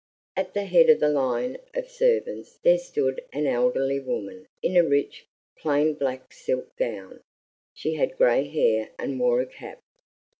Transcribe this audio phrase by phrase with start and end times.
[0.35, 4.81] At the head of the line of servants there stood an elderly woman in a
[4.83, 5.27] rich,
[5.59, 7.21] plain black silk gown;
[7.75, 9.79] she had gray hair and wore a cap.